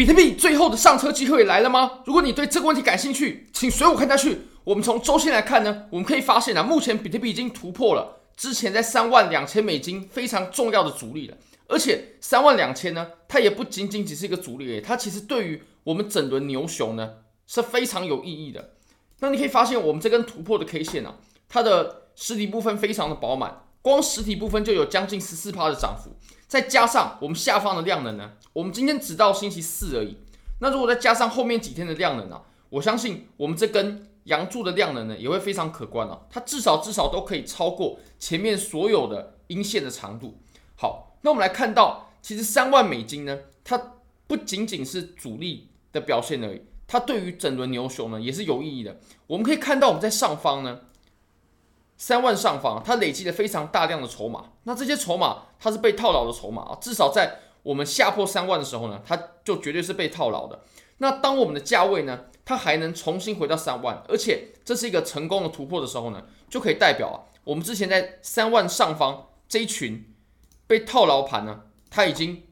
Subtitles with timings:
[0.00, 2.00] 比特币最后的上车机会来了吗？
[2.06, 4.38] 如果你对这个问题感兴趣，请随我看下去。
[4.64, 11.36] 我们从周线来看呢，我们可以发现啊，目前比特币已经突破了之前在三万两千美金非常重要的阻力了。
[11.66, 18.70] 而且三万两千呢，它也不仅仅只是一个阻力，它其实对于我们整轮牛熊呢是非常有意义的。
[19.18, 26.10] 那你可以发现，我们这根突破的 K 线啊，它的实体部分非常的饱满，光实体部分就有将近十四趴的涨幅，
[26.46, 30.16] 再加上我们下方的量能呢，我们今天只到星期四而已。
[30.60, 40.38] 那如果再加上后面几天的量能啊，我相信我们这根阳柱的量能呢也会非常可观啊，它至少至少都可以超过前面所有的阴线的长度。
[40.76, 43.94] 好，那我们来看到，其实三万美金呢，它
[44.26, 46.60] 不仅仅是主力的表现而已。
[46.86, 48.98] 它对于整轮牛熊呢也是有意义的。
[49.26, 50.80] 我们可以看到，我们在上方呢，
[52.00, 54.52] 三万上方，它累积了非常大量的筹码。
[54.62, 59.14] 那这些筹码它是被套牢的筹码啊，至少在我们下破三万的时候呢，它
[59.44, 60.60] 就绝对是被套牢的。
[60.96, 70.14] 那当我们的价位呢，它还能重新回到三万，而且这是一个成功的突破的时候呢，就可以代表啊，我们之前在三万上方这一群
[70.66, 72.44] 被套牢盘呢，它已经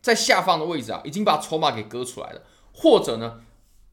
[0.00, 2.42] 在下方的位置啊，已经把筹码给割出来了。
[2.72, 3.40] 或者呢，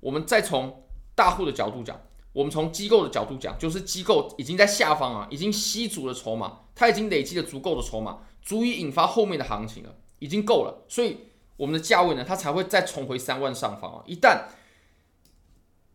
[0.00, 1.98] 我们再从大户的角度讲，
[2.38, 11.16] 我们从机构的角度讲，就是机构已经在下方啊，已经吸足了筹码，它已经累积了足够的筹码，足以引发后面的行情了，已经够了，所以
[11.56, 14.04] 我们的价位呢，它才会再重回三万上方啊。
[14.06, 14.42] 一旦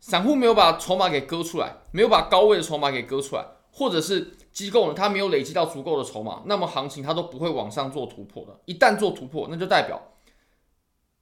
[0.02, 8.60] 散户没有把筹码给割出来，没有把高位的筹码给割出来，或者是机构呢，它没有累积到足够的筹码，那么行情它都不会往上做突破的。
[8.66, 10.12] 一旦做突破，那就代表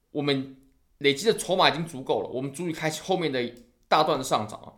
[0.09, 0.58] 我们。
[0.97, 3.44] 累积的筹码已经足够了，我们足以开启后面的
[3.88, 4.69] 大段的上涨啊。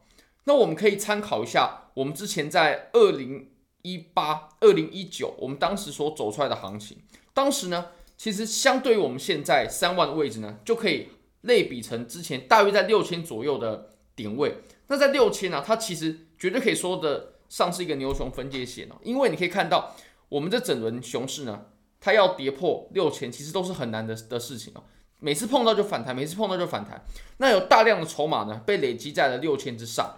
[0.45, 3.49] 那我们可以参考一下我们之前在二零
[3.83, 6.97] 一八、二零一九，我们当时所走出来的行情。
[7.33, 11.09] 当时呢，其实相对于我们现在三万的位置呢，就可以
[11.41, 14.57] 类比成之前大约在六千左右的点位。
[14.87, 19.95] 那在六千啊，它其实绝对可以说得上是一个牛熊分界线哦，因为你可以看到
[20.29, 21.65] 我们这整轮熊市呢，
[21.99, 24.83] 它要跌破六千，其实都是很难的的事情哦。
[25.19, 27.03] 每次碰到就反弹，每次碰到就反弹。
[27.37, 30.17] 那有大量的筹码呢，被累积在了六千之上，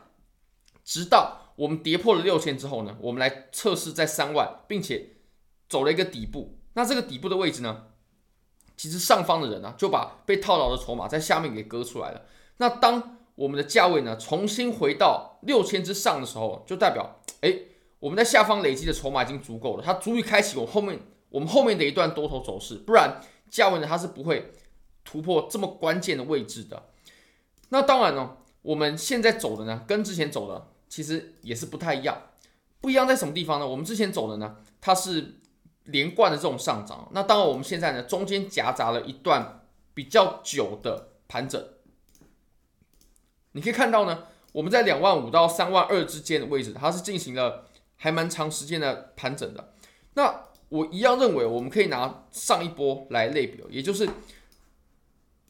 [0.86, 5.18] 直到我们跌破了六千之后呢，我们来测试在三万，并且
[5.68, 6.60] 走了一个底部。
[6.76, 7.88] 那这个底部的位置呢，
[8.78, 12.22] 其实上方的人呢，就把被套牢的筹码在下面给割出来了。
[12.58, 17.54] 那当我们的价位呢，重新回到六千之上的时候，就代表，哎，
[18.00, 22.76] 我们在下方累积的筹码已经足够了，它足以开启我后面我们后面的一段多头走势。
[22.76, 23.20] 不然
[23.50, 24.54] 价位呢，它是不会。
[25.08, 26.90] 突破这么关键的位置的，
[27.70, 32.22] 那当然呢，我们现在走的呢，跟之前走的其实也是不太一样。
[32.82, 33.68] 不一样在什么地方呢？
[33.68, 35.36] 我们之前走的呢，它是
[35.86, 37.10] 连贯的这种上涨。
[37.12, 41.64] 那当然，我们现在呢，中间夹杂了一段比较久的盘整。
[43.54, 49.74] 你可以看到呢，我们在两万五到三万二之间的位置，它是进行了还蛮长时间的盘整的。
[50.14, 54.10] 那我一样认为，我们可以拿上一波来类比，也就是。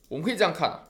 [0.07, 0.88] 我们可以这样看啊，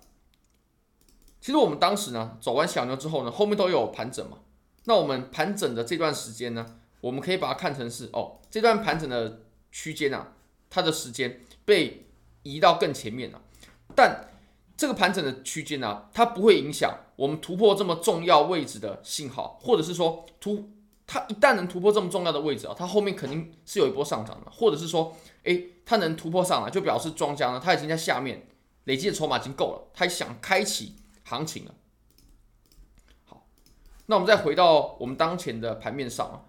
[1.45, 4.39] 其实我们当时呢走完小牛之后呢，后面都有盘整嘛。
[4.85, 6.65] 那我们盘整的这段时间呢，
[7.01, 9.41] 我们可以把它看成是哦，这段盘整的
[9.71, 10.33] 区间啊，
[10.71, 12.07] 它的时间被
[12.41, 13.39] 移到更前面了。
[13.95, 14.27] 但
[14.75, 20.71] 这个盘整的区间呢，它不会影响我们突破这么重要位置的信号，或者是说突
[21.05, 28.47] 它一旦能突破这么重要的位置啊，它后面肯定是有一波上涨的，或者是说，诶，它能突破上来，就表示庄家呢，它已经在下面。
[28.85, 30.93] 累积的筹码已经够了，他想开启
[31.25, 31.75] 行情了。
[33.25, 33.45] 好，
[34.05, 36.45] 那我们再回到我们当前的盘面上啊。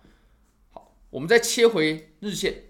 [0.70, 2.62] 好，我们再切回日线。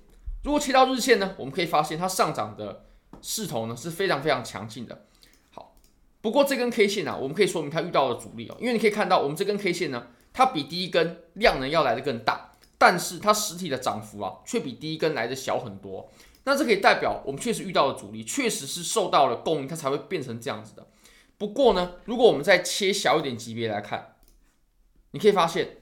[0.44, 2.86] 如果切到日线呢，我们可以发现它上涨的
[3.20, 5.06] 势头呢是非常非常强劲的。
[5.50, 5.76] 好，
[6.20, 16.08] 不过这根 K 线啊，我们可以说明它遇到了阻力哦，因为你可以看到我们这根 K 线呢，它比第一根量能要来的更大，但是它实体的涨幅啊，却比第一根来的小很多。
[16.44, 20.86] 那这可以代表我们确实遇到了阻力，确实是受到了供应，它才会变成这样子的。
[21.38, 24.16] 不过呢，如果我们再切小一点级别来看，
[25.10, 25.78] 你可以发现，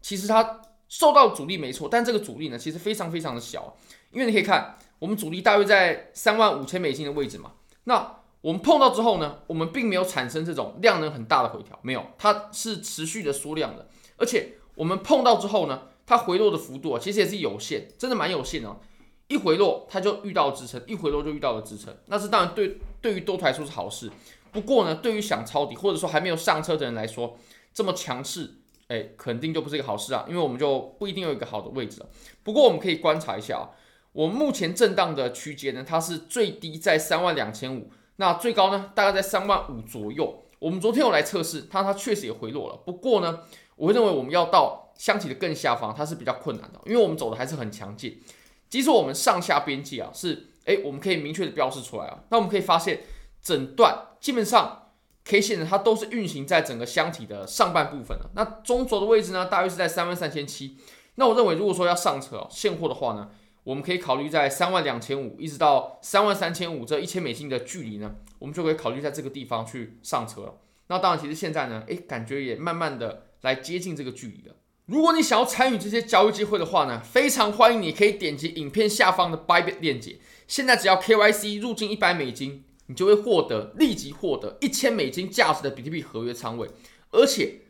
[0.00, 3.76] 其实它受到阻力没错，但这个阻力呢，其实非常非常的小。
[4.10, 7.52] 因为你可以看，我们阻力大约在三万五千美金的位置嘛。
[7.84, 13.88] 那我们碰到之后呢，我们并没有产生这种量能很大的回调，没有，它是持续的缩量的。
[14.16, 18.80] 而且我们碰到之后呢，它回落的幅度啊，其实也是有限，真的蛮有限的。
[19.28, 21.94] 一回落，它就遇到支撑；一回落就遇到了支撑。
[22.06, 24.10] 那是当然对对于多头来说是好事。
[24.50, 27.36] 不过呢，对于想抄底或者说还没有上车的人来说，
[27.74, 28.54] 这么强势，
[28.88, 30.24] 哎，肯定就不是一个好事啊。
[30.28, 32.06] 因为我们就不一定有一个好的位置了。
[32.42, 33.68] 不过我们可以观察一下啊，
[34.12, 40.42] 我们目前震荡的区间呢，它是最低在三万两千五，那最高呢大概在三万五左右。
[40.58, 42.76] 我们昨天有来测试，它它确实也回落了。
[42.86, 43.40] 不过呢，
[43.76, 48.18] 我会认为我们要到箱体的更下方，它是比较困难的，因为我们走的还是很强劲。
[48.68, 52.20] 即使我们上下边际啊是，诶，我们可以明确的标示出来啊。
[52.30, 53.00] 那我们可以发现，
[53.40, 54.90] 整段基本上
[55.24, 58.30] K 线呢，它都是运行在整个箱体的上半部分的。
[58.34, 60.76] 那中轴的位置呢，大约是在三万三千七。
[61.16, 63.30] 那我认为，如果说要上车哦，现货的话呢，
[63.64, 68.16] 我们可以考虑在三万两千五一直到三万三千五这一千美金的距离呢。
[68.38, 70.54] 我们就可以考虑在这个地方去上车了。
[70.86, 74.54] 那当然，其实现在呢，诶，感觉也慢慢的来接近这个距离了。
[74.88, 80.16] 如果你想要参与这些交易机会的话呢，非常欢迎你可以点击影片下方的 Bybit 链接。
[80.46, 86.70] 现在只要 KYC 入金一百美金，你就会获得立即获得一千美金价值的比特币合约仓位，
[87.10, 87.60] 而且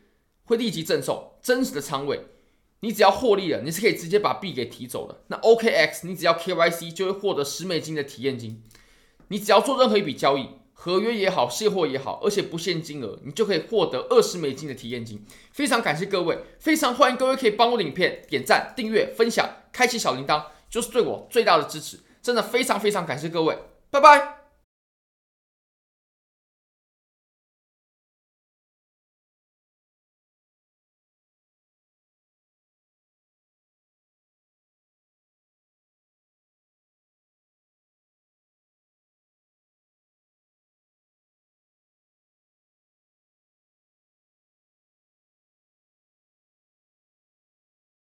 [0.45, 2.21] 会立即赠送真实的仓位。
[2.79, 5.23] 你只要获利了，你是可以直接把币给提走的。
[5.27, 8.63] 那 OKX 你只要 KYC 就会获得十美金的体验金。
[9.27, 10.47] 你只要做任何一笔交易，
[10.81, 15.25] 合约也好，卸货也好，而且不限金额，你就可以获得二十美金的体验金。
[15.51, 21.99] 非常感谢各位，非常欢迎各位可以帮我影片点赞、订阅、分享、开启小铃铛，就是对我最大的支持。
[22.21, 23.57] 真的非常非常感谢各位，
[23.91, 24.38] 拜拜。